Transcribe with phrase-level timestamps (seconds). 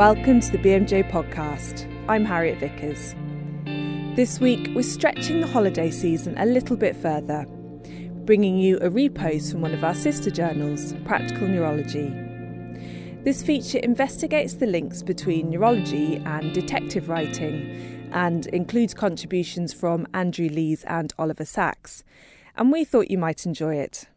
[0.00, 1.86] Welcome to the BMJ podcast.
[2.08, 3.14] I'm Harriet Vickers.
[4.16, 7.44] This week, we're stretching the holiday season a little bit further,
[8.24, 12.08] bringing you a repost from one of our sister journals, Practical Neurology.
[13.24, 20.48] This feature investigates the links between neurology and detective writing and includes contributions from Andrew
[20.48, 22.04] Lees and Oliver Sacks,
[22.56, 24.08] and we thought you might enjoy it.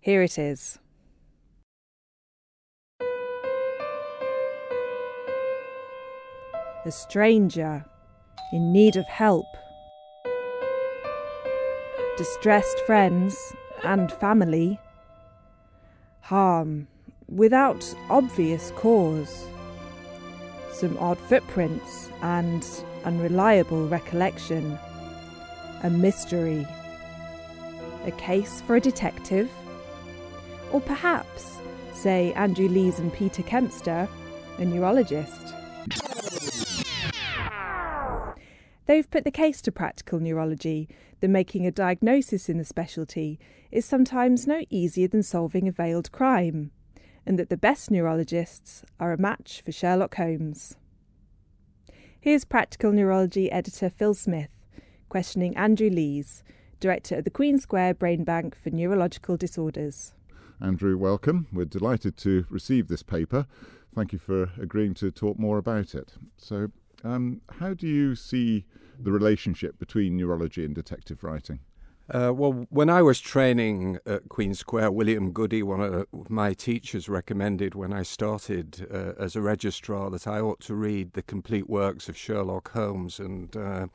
[0.00, 0.78] Here it is.
[6.84, 7.84] A stranger
[8.52, 9.44] in need of help,
[12.16, 14.80] distressed friends and family,
[16.20, 16.88] harm
[17.28, 19.46] without obvious cause,
[20.72, 22.66] some odd footprints and
[23.04, 24.78] unreliable recollection,
[25.82, 26.66] a mystery,
[28.06, 29.50] a case for a detective,
[30.72, 31.58] or perhaps,
[31.92, 34.08] say Andrew Lees and Peter Kempster,
[34.58, 35.49] a neurologist.
[38.90, 40.88] They've put the case to practical neurology
[41.20, 43.38] that making a diagnosis in the specialty
[43.70, 46.72] is sometimes no easier than solving a veiled crime,
[47.24, 50.76] and that the best neurologists are a match for Sherlock Holmes.
[52.20, 54.50] Here's practical neurology editor Phil Smith
[55.08, 56.42] questioning Andrew Lees,
[56.80, 60.14] director of the Queen Square Brain Bank for Neurological Disorders.
[60.60, 61.46] Andrew, welcome.
[61.52, 63.46] We're delighted to receive this paper.
[63.94, 66.14] Thank you for agreeing to talk more about it.
[66.36, 66.72] So,
[67.04, 68.66] um, how do you see
[68.98, 71.60] the relationship between neurology and detective writing?
[72.12, 77.08] Uh, well, when I was training at Queen Square, William Gooddy, one of my teachers,
[77.08, 81.70] recommended when I started uh, as a registrar that I ought to read the complete
[81.70, 83.20] works of Sherlock Holmes.
[83.20, 83.86] And uh,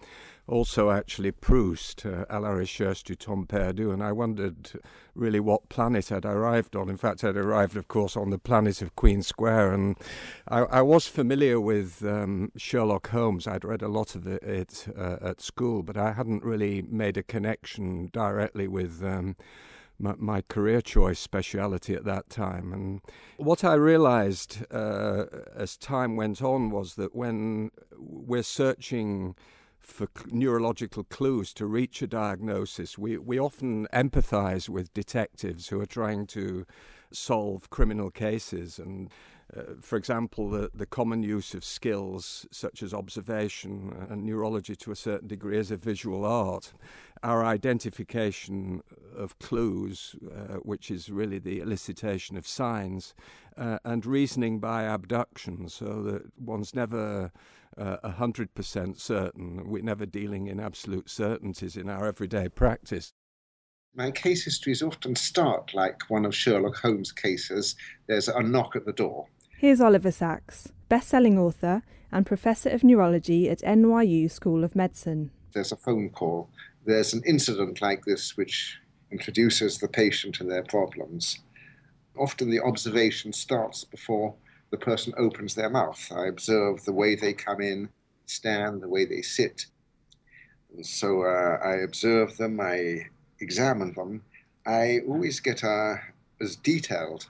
[0.48, 4.80] also actually Proust, uh, À la recherche du temps perdu, and I wondered
[5.16, 6.90] really what planet I'd arrived on.
[6.90, 9.96] In fact, I'd arrived, of course, on the planet of Queen Square, and
[10.48, 13.48] I, I was familiar with um, Sherlock Holmes.
[13.48, 17.24] I'd read a lot of it, uh, at school, but I hadn't really made a
[17.24, 19.04] connection directly with.
[19.04, 19.36] Um,
[19.98, 22.74] my, my, career choice speciality at that time.
[22.74, 23.00] And
[23.38, 25.24] what I realized uh,
[25.56, 29.36] as time went on was that when we're searching
[29.86, 32.98] for neurological clues to reach a diagnosis.
[32.98, 36.66] We, we often empathize with detectives who are trying to
[37.12, 38.80] solve criminal cases.
[38.80, 39.10] And,
[39.56, 44.92] uh, for example, the, the common use of skills such as observation and neurology to
[44.92, 46.74] a certain degree as a visual art.
[47.24, 48.82] Our identification
[49.16, 53.14] of clues, uh, which is really the elicitation of signs,
[53.58, 57.32] uh, and reasoning by abduction, so that one's never
[57.78, 59.70] uh, 100% certain.
[59.70, 63.14] We're never dealing in absolute certainties in our everyday practice.
[63.96, 67.76] My case histories often start like one of Sherlock Holmes' cases.
[68.08, 69.28] There's a knock at the door.
[69.58, 71.82] Here's Oliver Sacks, best-selling author
[72.12, 75.32] and professor of neurology at NYU School of Medicine.
[75.54, 76.50] There's a phone call.
[76.86, 78.78] There's an incident like this which
[79.12, 81.40] introduces the patient and their problems.
[82.18, 84.36] Often the observation starts before
[84.76, 86.12] the person opens their mouth.
[86.14, 87.88] I observe the way they come in,
[88.26, 89.68] stand, the way they sit.
[90.76, 93.08] And so uh, I observe them, I
[93.40, 94.24] examine them.
[94.66, 96.02] I always get a,
[96.42, 97.28] as detailed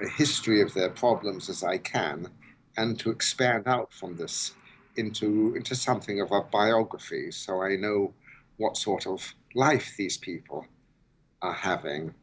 [0.00, 2.28] a history of their problems as I can,
[2.78, 4.54] and to expand out from this
[4.96, 8.14] into, into something of a biography so I know
[8.56, 10.64] what sort of life these people
[11.42, 12.14] are having.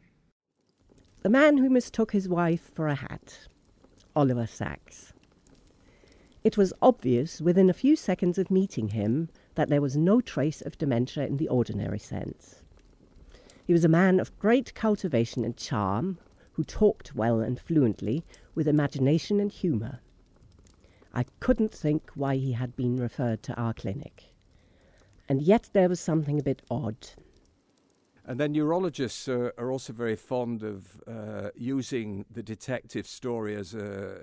[1.21, 3.47] The man who mistook his wife for a hat.
[4.17, 5.13] Oliver Sacks.
[6.43, 10.59] It was obvious within a few seconds of meeting him that there was no trace
[10.59, 12.63] of dementia in the ordinary sense.
[13.63, 16.17] He was a man of great cultivation and charm,
[16.53, 18.23] who talked well and fluently,
[18.55, 19.99] with imagination and humour.
[21.13, 24.33] I couldn't think why he had been referred to our clinic.
[25.29, 27.09] And yet there was something a bit odd.
[28.27, 33.73] And then neurologists are, are also very fond of uh, using the detective story as
[33.73, 34.17] a,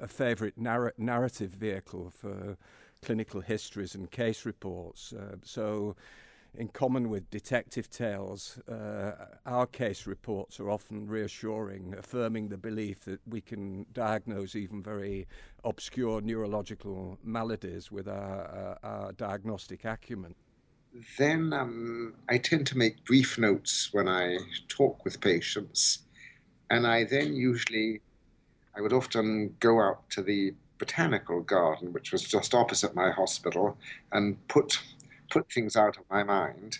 [0.00, 2.56] a favourite narr- narrative vehicle for
[3.00, 5.12] clinical histories and case reports.
[5.12, 5.94] Uh, so,
[6.54, 9.12] in common with detective tales, uh,
[9.46, 15.26] our case reports are often reassuring, affirming the belief that we can diagnose even very
[15.64, 20.34] obscure neurological maladies with our, our, our diagnostic acumen
[21.18, 26.00] then um, I tend to make brief notes when I talk with patients,
[26.70, 28.00] and I then usually,
[28.76, 33.76] I would often go out to the botanical garden, which was just opposite my hospital,
[34.12, 34.80] and put
[35.30, 36.78] put things out of my mind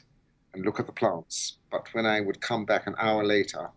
[0.53, 1.57] and look at the plants.
[1.71, 3.71] But when I would come back an hour later,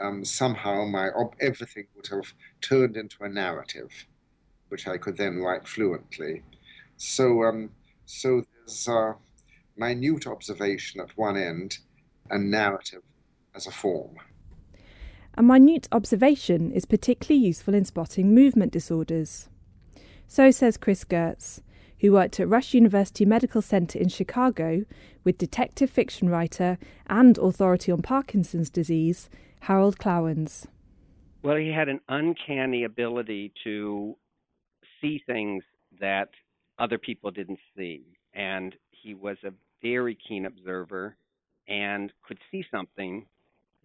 [0.00, 1.10] um, somehow my
[1.40, 4.06] everything would have turned into a narrative,
[4.70, 6.42] which I could then write fluently.
[6.96, 7.70] So, um,
[8.06, 9.14] so there's a
[9.78, 11.78] minute observation at one end
[12.30, 13.02] and narrative
[13.54, 14.16] as a form.
[15.34, 19.48] A minute observation is particularly useful in spotting movement disorders.
[20.26, 21.62] So says Chris Goetz,
[22.00, 24.84] who worked at Rush University Medical Center in Chicago
[25.24, 29.30] with detective fiction writer and authority on Parkinson's disease,
[29.60, 30.66] Harold Klawans.
[31.42, 34.16] Well, he had an uncanny ability to
[35.00, 35.62] see things
[36.00, 36.30] that
[36.78, 38.02] other people didn't see.
[38.34, 39.52] And he was a
[39.82, 41.16] very keen observer
[41.68, 43.26] and could see something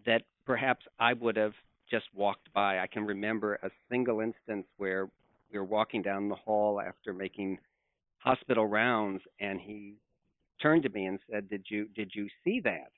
[0.06, 1.54] that perhaps I would have
[1.90, 2.80] just walked by.
[2.80, 5.08] I can remember a single instance where
[5.52, 7.58] we were walking down the hall after making
[8.18, 9.96] hospital rounds and he
[10.60, 12.90] turned to me and said, "Did you did you see that?"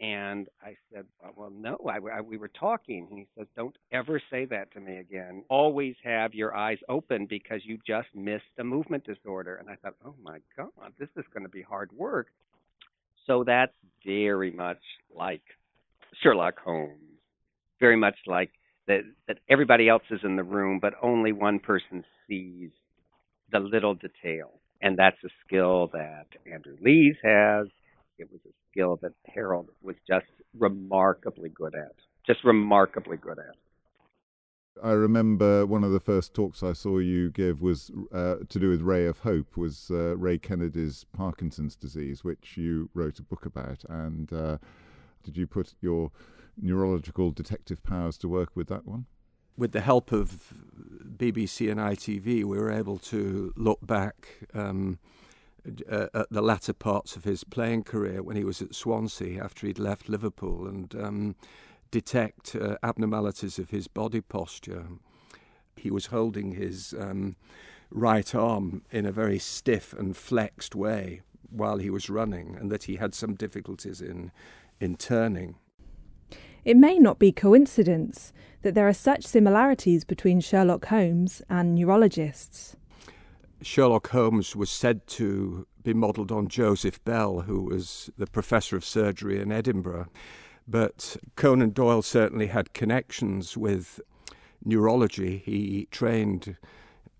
[0.00, 3.06] And I said, uh, Well, no, I, I, we were talking.
[3.10, 5.44] And he says, Don't ever say that to me again.
[5.48, 9.56] Always have your eyes open because you just missed a movement disorder.
[9.56, 12.28] And I thought, Oh my God, this is going to be hard work.
[13.26, 13.72] So that's
[14.04, 14.80] very much
[15.14, 15.42] like
[16.22, 16.98] Sherlock Holmes,
[17.80, 18.50] very much like
[18.86, 22.70] that, that everybody else is in the room, but only one person sees
[23.52, 24.60] the little detail.
[24.82, 27.68] And that's a skill that Andrew Lees has.
[28.18, 30.26] It was a skill that Harold was just
[30.58, 31.94] remarkably good at.
[32.26, 33.54] Just remarkably good at.
[34.82, 38.70] I remember one of the first talks I saw you give was uh, to do
[38.70, 43.46] with Ray of Hope, was uh, Ray Kennedy's Parkinson's disease, which you wrote a book
[43.46, 43.84] about.
[43.88, 44.58] And uh,
[45.22, 46.10] did you put your
[46.60, 49.06] neurological detective powers to work with that one?
[49.56, 50.52] With the help of
[51.06, 54.98] BBC and ITV, we were able to look back um,
[55.90, 59.66] uh, at the latter parts of his playing career when he was at Swansea after
[59.66, 61.36] he'd left Liverpool and um,
[61.90, 64.86] detect uh, abnormalities of his body posture.
[65.76, 67.36] He was holding his um,
[67.90, 72.84] right arm in a very stiff and flexed way while he was running, and that
[72.84, 74.32] he had some difficulties in
[74.80, 75.56] in turning.
[76.64, 78.32] It may not be coincidence
[78.62, 82.76] that there are such similarities between Sherlock Holmes and neurologists.
[83.64, 88.84] Sherlock Holmes was said to be modelled on Joseph Bell, who was the professor of
[88.84, 90.08] surgery in Edinburgh.
[90.66, 94.00] But Conan Doyle certainly had connections with
[94.64, 95.42] neurology.
[95.44, 96.56] He trained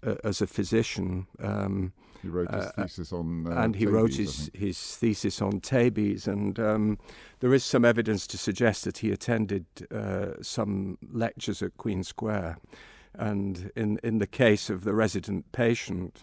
[0.05, 1.27] uh, as a physician.
[1.43, 1.93] Um,
[2.23, 5.61] he wrote his uh, thesis on, uh, and he tabes, wrote his, his thesis on
[5.61, 6.99] tabes, and um,
[7.41, 12.59] there is some evidence to suggest that he attended uh, some lectures at Queen Square.
[13.17, 16.21] And in in the case of the resident patient,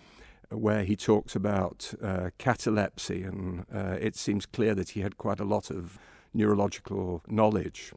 [0.51, 5.39] where he talks about uh, catalepsy, and uh, it seems clear that he had quite
[5.39, 5.98] a lot of
[6.33, 7.94] neurological knowledge.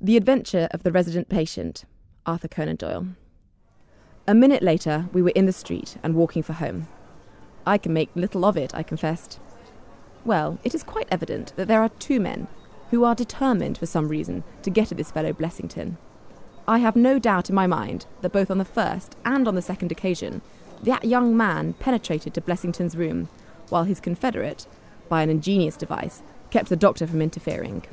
[0.00, 1.84] The Adventure of the Resident Patient,
[2.26, 3.06] Arthur Conan Doyle.
[4.26, 6.88] A minute later, we were in the street and walking for home.
[7.64, 9.40] I can make little of it, I confessed.
[10.24, 12.48] Well, it is quite evident that there are two men
[12.90, 15.96] who are determined for some reason to get at this fellow Blessington.
[16.68, 19.62] I have no doubt in my mind that both on the first and on the
[19.62, 20.42] second occasion
[20.82, 23.28] that young man penetrated to Blessington's room,
[23.68, 24.66] while his confederate,
[25.08, 27.84] by an ingenious device, kept the doctor from interfering.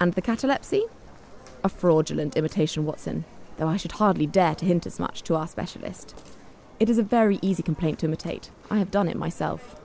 [0.00, 0.84] And the catalepsy?
[1.62, 3.24] A fraudulent imitation, Watson,
[3.56, 6.14] though I should hardly dare to hint as much to our specialist.
[6.78, 8.50] It is a very easy complaint to imitate.
[8.70, 9.76] I have done it myself.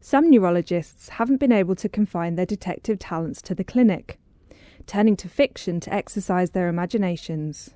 [0.00, 4.20] Some neurologists haven't been able to confine their detective talents to the clinic,
[4.86, 7.70] turning to fiction to exercise their imaginations.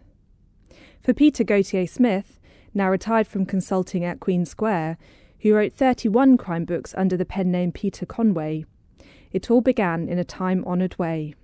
[1.10, 2.38] For Peter Gautier Smith,
[2.72, 4.96] now retired from consulting at Queen Square,
[5.40, 8.64] who wrote 31 crime books under the pen name Peter Conway,
[9.32, 11.34] it all began in a time honoured way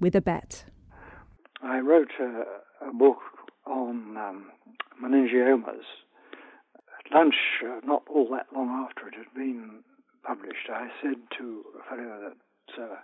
[0.00, 0.64] with a bet.
[1.62, 3.18] I wrote a, a book
[3.66, 4.46] on um,
[5.04, 5.84] meningiomas.
[6.74, 9.80] At lunch, uh, not all that long after it had been
[10.22, 12.96] published, I said to a fellow that uh,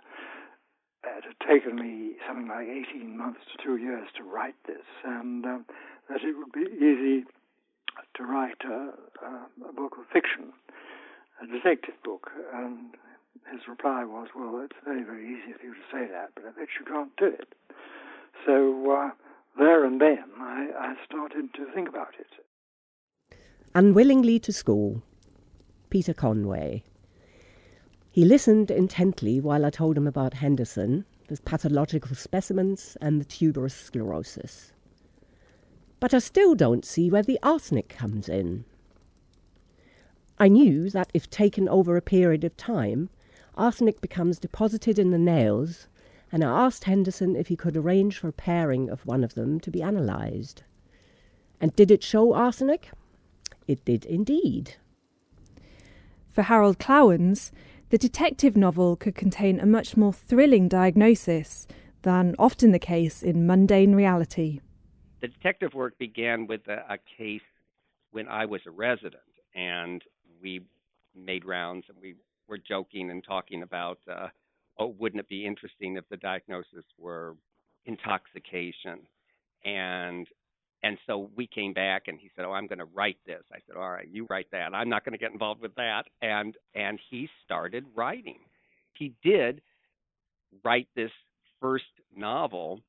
[1.15, 5.45] it had taken me something like 18 months to two years to write this, and
[5.45, 5.65] um,
[6.09, 7.25] that it would be easy
[8.15, 8.93] to write a,
[9.25, 10.53] a, a, book of fiction,
[11.41, 12.31] a detective book.
[12.53, 12.95] And
[13.51, 16.51] his reply was, Well, it's very, very easy for you to say that, but I
[16.51, 17.53] bet you can't do it.
[18.45, 19.09] So uh,
[19.57, 23.37] there and then I, I started to think about it.
[23.75, 25.01] Unwillingly to school,
[25.89, 26.83] Peter Conway.
[28.11, 33.75] He listened intently while I told him about Henderson, the pathological specimens, and the tuberous
[33.75, 34.71] sclerosis.
[35.99, 38.65] But I still don't see where the arsenic comes in.
[40.39, 43.09] I knew that if taken over a period of time,
[43.55, 45.87] arsenic becomes deposited in the nails
[46.31, 49.59] and I asked Henderson if he could arrange for a pairing of one of them
[49.61, 50.63] to be analysed.
[51.61, 52.91] And did it show arsenic?
[53.67, 54.75] It did indeed.
[56.29, 57.51] For Harold Klawans,
[57.89, 61.65] the detective novel could contain a much more thrilling diagnosis
[62.01, 64.59] than often the case in mundane reality.
[65.21, 67.41] The detective work began with a, a case
[68.11, 69.21] when I was a resident,
[69.55, 70.01] and
[70.41, 70.61] we
[71.15, 72.15] made rounds and we
[72.47, 74.27] were joking and talking about, uh,
[74.79, 77.35] oh, wouldn't it be interesting if the diagnosis were
[77.85, 78.99] intoxication?
[79.65, 80.27] And
[80.83, 83.57] and so we came back and he said, "Oh, I'm going to write this." I
[83.65, 84.75] said, "All right, you write that.
[84.75, 88.39] I'm not going to get involved with that." And and he started writing.
[88.93, 89.61] He did
[90.63, 91.11] write this
[91.59, 92.81] first novel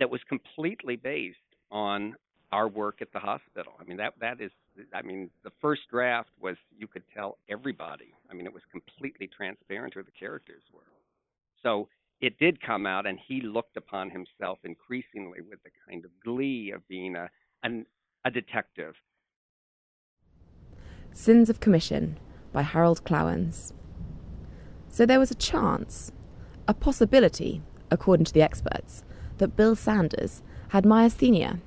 [0.00, 1.38] that was completely based
[1.70, 2.16] on
[2.52, 3.72] our work at the hospital.
[3.80, 4.50] I mean that that is
[4.92, 8.14] I mean the first draft was you could tell everybody.
[8.30, 10.82] I mean it was completely transparent who the characters were.
[11.62, 11.88] So
[12.20, 16.70] it did come out, and he looked upon himself increasingly with the kind of glee
[16.70, 17.28] of being a,
[17.62, 17.86] an,
[18.24, 18.94] a detective.
[21.12, 22.18] Sins of Commission
[22.52, 23.72] by Harold Klawans.
[24.88, 26.12] So there was a chance,
[26.66, 29.04] a possibility, according to the experts,
[29.38, 30.42] that Bill Sanders
[30.74, 31.60] had myasthenia.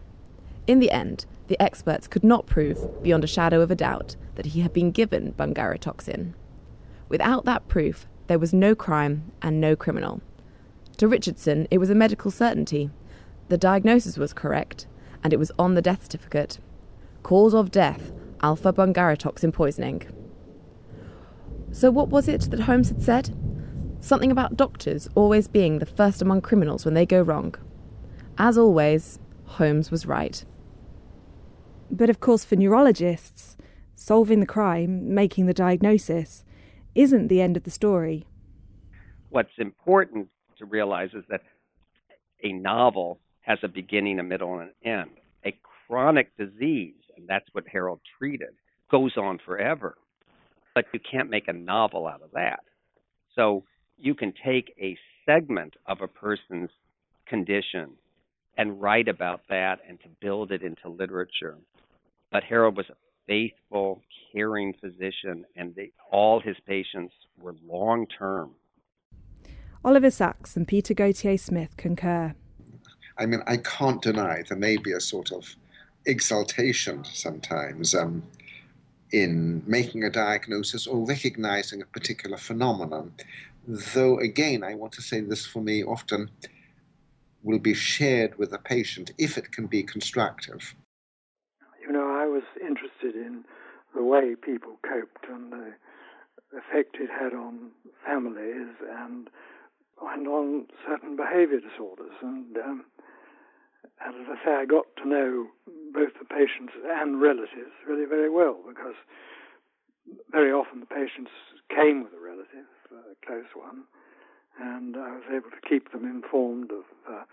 [0.67, 4.47] In the end, the experts could not prove, beyond a shadow of a doubt, that
[4.47, 6.33] he had been given bungarotoxin.
[7.07, 10.21] Without that proof, there was no crime and no criminal.
[10.97, 12.89] To Richardson, it was a medical certainty.
[13.47, 14.87] The diagnosis was correct,
[15.23, 16.59] and it was on the death certificate.
[17.23, 18.11] Cause of death
[18.41, 20.03] alpha bungarotoxin poisoning.
[21.71, 23.33] So, what was it that Holmes had said?
[24.01, 27.55] Something about doctors always being the first among criminals when they go wrong.
[28.39, 30.45] As always, Holmes was right.
[31.89, 33.57] But of course, for neurologists,
[33.95, 36.43] solving the crime, making the diagnosis,
[36.93, 38.27] isn't the end of the story.
[39.29, 40.27] What's important
[40.59, 41.41] to realize is that
[42.43, 45.11] a novel has a beginning, a middle, and an end.
[45.43, 48.53] A chronic disease, and that's what Harold treated,
[48.91, 49.97] goes on forever.
[50.75, 52.59] But you can't make a novel out of that.
[53.33, 53.63] So
[53.97, 56.69] you can take a segment of a person's
[57.27, 57.93] condition
[58.57, 61.57] and write about that and to build it into literature.
[62.31, 62.95] But Harold was a
[63.27, 64.01] faithful,
[64.33, 68.51] caring physician, and they, all his patients were long term.
[69.85, 72.33] Oliver Sacks and Peter Gautier Smith concur.
[73.17, 75.55] I mean, I can't deny there may be a sort of
[76.05, 78.23] exaltation sometimes um,
[79.11, 83.13] in making a diagnosis or recognizing a particular phenomenon.
[83.67, 86.29] Though, again, I want to say this for me often
[87.47, 90.75] will be shared with the patient if it can be constructive.
[91.81, 93.45] You know, I was interested in
[93.95, 95.71] the way people coped and the
[96.51, 97.71] effect it had on
[98.05, 99.29] families and
[99.99, 102.13] and on certain behaviour disorders.
[102.21, 102.85] And, um,
[104.05, 105.47] and as I say, I got to know
[105.91, 108.93] both the patients and relatives really very well because
[110.31, 111.31] very often the patients
[111.73, 113.85] came with a relative, a close one,
[114.59, 117.23] and I was able to keep them informed of, uh,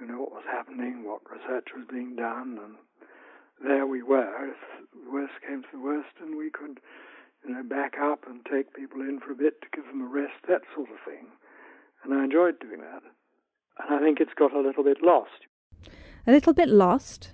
[0.00, 2.74] you know, what was happening, what research was being done, and
[3.62, 4.50] there we were.
[4.50, 4.56] If
[5.12, 6.80] worst came to the worst, and we could,
[7.46, 10.06] you know, back up and take people in for a bit to give them a
[10.06, 11.26] rest, that sort of thing
[12.02, 13.02] and I enjoyed doing that.
[13.78, 15.46] And I think it's got a little bit lost.
[16.26, 17.32] A little bit lost?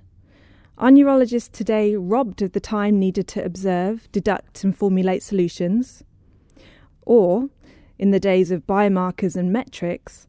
[0.78, 6.04] Are neurologists today robbed of the time needed to observe, deduct, and formulate solutions?
[7.02, 7.48] Or,
[7.98, 10.26] in the days of biomarkers and metrics,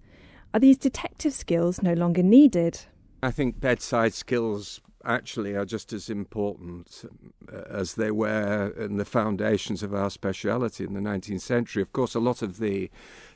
[0.54, 2.82] are these detective skills no longer needed?
[3.22, 7.06] I think bedside skills actually are just as important
[7.52, 11.82] uh, as they were in the foundations of our speciality in the 19th century.
[11.82, 12.90] Of course, a lot of the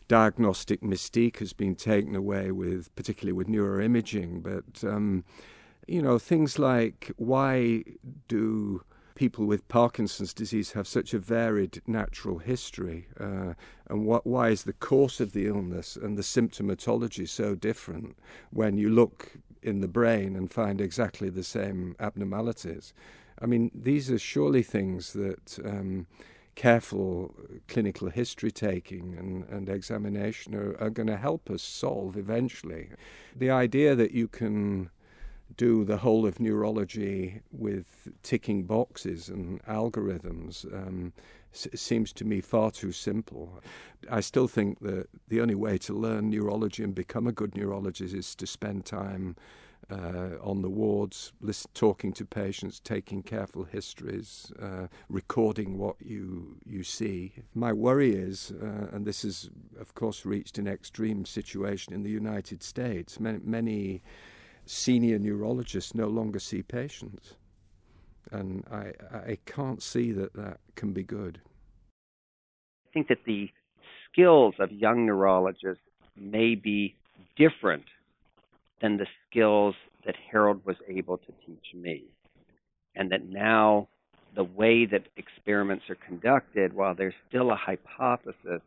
[0.07, 4.43] diagnostic mystique has been taken away with, particularly with neuroimaging.
[4.43, 5.23] But um,
[5.87, 7.83] you know, things like why
[8.27, 8.83] do
[9.15, 13.53] people with Parkinson's disease have such a varied natural history, uh,
[13.87, 18.17] and what, why is the course of the illness and the symptomatology so different
[18.51, 22.93] when you look in the brain and find exactly the same abnormalities?
[23.41, 25.59] I mean, these are surely things that.
[25.63, 26.07] Um,
[26.53, 27.33] careful
[27.69, 32.89] clinical history taking and, and examination are, are going to help us solve eventually.
[33.35, 34.89] The idea that you can
[35.57, 41.13] do the whole of neurology with ticking boxes and algorithms um,
[41.53, 43.61] s- seems to me far too simple.
[44.09, 48.13] I still think that the only way to learn neurology and become a good neurologist
[48.13, 49.35] is to spend time
[49.89, 51.33] uh, on the wards,
[51.73, 57.33] talking to patients, taking careful histories, uh, recording what you you see.
[57.53, 62.03] My worry is, uh, and this is a of course, reached an extreme situation in
[62.03, 63.19] the United States.
[63.19, 64.01] Many, many
[64.71, 67.33] senior neurologists no longer see patients.
[68.31, 71.41] And I, I can't see that that can be good.
[72.87, 73.49] I think that the
[74.09, 75.83] skills of young neurologists
[76.15, 76.95] may be
[77.35, 77.83] different
[78.81, 79.75] than the skills
[80.05, 82.05] that Harold was able to teach me.
[82.95, 83.89] And that now
[84.35, 88.61] the way that experiments are conducted, while there's still a hypothesis,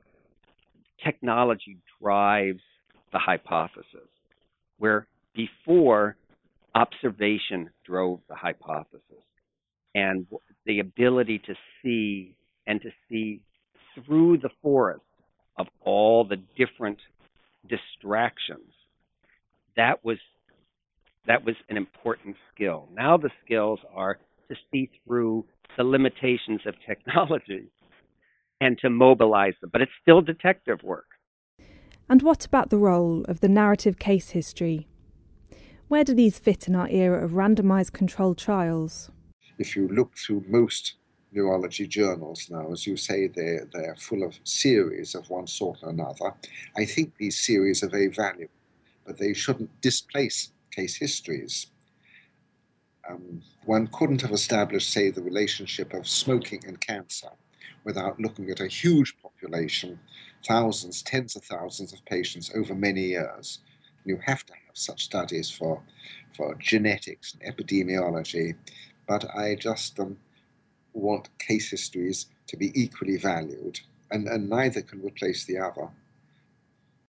[1.02, 2.62] technology drives
[3.12, 4.08] the hypothesis.
[4.78, 6.16] Where before,
[6.74, 9.02] observation drove the hypothesis.
[9.94, 10.26] And
[10.66, 12.34] the ability to see
[12.66, 13.40] and to see
[13.94, 15.02] through the forest
[15.58, 16.98] of all the different
[17.68, 18.72] distractions.
[19.76, 20.18] That was
[21.26, 22.88] that was an important skill.
[22.92, 27.70] Now the skills are to see through the limitations of technology
[28.60, 31.06] and to mobilize them, but it's still detective work.
[32.08, 34.86] And what about the role of the narrative case history?
[35.94, 39.12] Where do these fit in our era of randomized controlled trials?
[39.58, 40.94] If you look through most
[41.30, 45.90] neurology journals now, as you say, they're, they're full of series of one sort or
[45.90, 46.34] another.
[46.76, 48.52] I think these series are very valuable,
[49.06, 51.68] but they shouldn't displace case histories.
[53.08, 57.30] Um, one couldn't have established, say, the relationship of smoking and cancer
[57.84, 60.00] without looking at a huge population,
[60.44, 63.60] thousands, tens of thousands of patients over many years.
[64.04, 65.82] You have to have such studies for,
[66.36, 68.54] for genetics and epidemiology,
[69.08, 70.16] but I just um,
[70.92, 73.80] want case histories to be equally valued,
[74.10, 75.88] and, and neither can replace the other.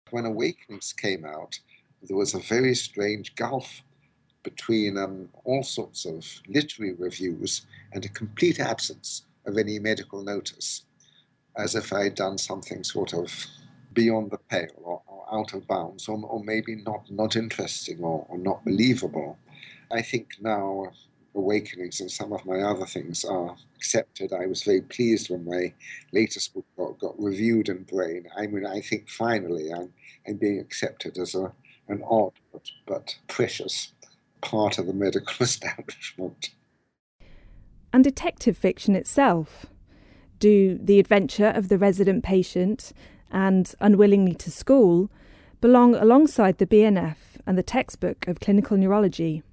[0.10, 1.60] When Awakenings came out,
[2.04, 3.84] there was a very strange gulf
[4.44, 10.84] between um, all sorts of literary reviews and a complete absence of any medical notice,
[11.58, 13.32] as if I'd done something sort of
[13.94, 18.38] beyond the pale or out of bounds, or, or, maybe not, not interesting or, or
[18.38, 19.38] not believable.
[19.92, 20.92] I think now
[21.36, 24.34] awakenings and some of my other things are accepted.
[24.34, 25.74] I was very pleased when my
[26.12, 28.28] latest book got, got reviewed in Brain.
[28.38, 29.94] I mean, I think finally I'm,
[30.28, 31.52] I'm being accepted as a,
[31.88, 33.94] an odd but, but precious
[34.42, 36.50] part of the medical establishment.
[37.94, 39.66] And detective fiction itself?
[40.40, 42.94] Do The Adventure of the Resident Patient
[43.32, 45.12] and Unwillingly to School
[45.62, 49.44] belong alongside the BNF and the textbook of clinical neurology?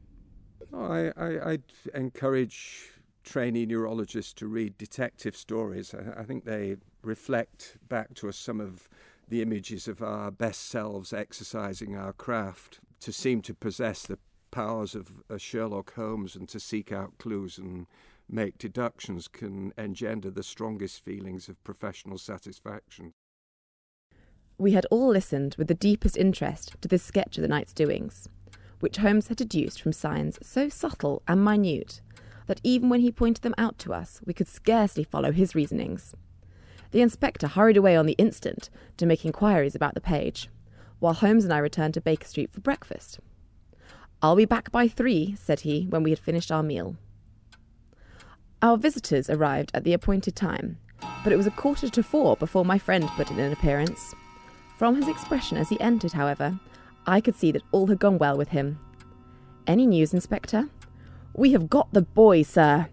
[0.74, 1.62] I, I, I'd
[1.94, 2.90] encourage
[3.24, 5.94] trainee neurologists to read detective stories.
[5.94, 8.88] I, I think they reflect back to us some of
[9.28, 14.18] the images of our best selves exercising our craft, to seem to possess the
[14.50, 17.86] powers of a Sherlock Holmes and to seek out clues and
[18.30, 23.12] make deductions can engender the strongest feelings of professional satisfaction.
[24.58, 28.28] We had all listened with the deepest interest to this sketch of the night's doings
[28.80, 32.00] which Holmes had deduced from signs so subtle and minute
[32.46, 36.14] that even when he pointed them out to us, we could scarcely follow his reasonings.
[36.92, 40.48] The inspector hurried away on the instant to make inquiries about the page,
[40.98, 43.20] while Holmes and I returned to Baker Street for breakfast.
[44.22, 46.96] I'll be back by three, said he, when we had finished our meal.
[48.62, 50.78] Our visitors arrived at the appointed time,
[51.22, 54.14] but it was a quarter to four before my friend put in an appearance.
[54.78, 56.60] From his expression as he entered, however,
[57.04, 58.78] I could see that all had gone well with him.
[59.66, 60.68] Any news, Inspector?
[61.34, 62.86] We have got the boy, sir.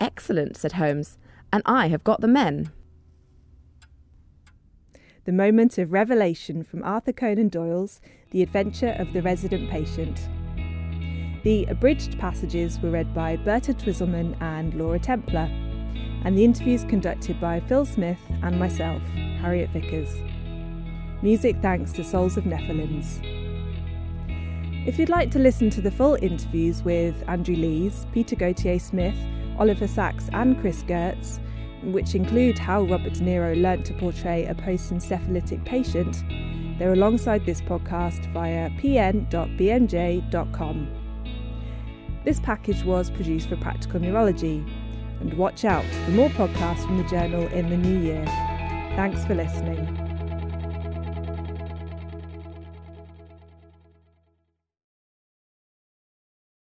[0.00, 1.18] Excellent, said Holmes,
[1.52, 2.72] and I have got the men.
[5.24, 10.28] The moment of revelation from Arthur Conan Doyle's The Adventure of the Resident Patient.
[11.44, 15.48] The abridged passages were read by Berta Twiselman and Laura Templar,
[16.24, 19.02] and the interviews conducted by Phil Smith and myself,
[19.40, 20.12] Harriet Vickers.
[21.22, 23.20] Music thanks to Souls of Nephilims.
[24.84, 29.14] If you'd like to listen to the full interviews with Andrew Lees, Peter Gautier Smith,
[29.56, 31.38] Oliver Sacks, and Chris Goetz,
[31.84, 36.24] which include how Robert De Niro learnt to portray a post encephalitic patient,
[36.80, 39.28] they're alongside this podcast via pn.bmj.com.
[42.24, 44.64] This package was produced for Practical Neurology,
[45.20, 48.24] and watch out for more podcasts from the journal in the new year.
[48.96, 50.01] Thanks for listening.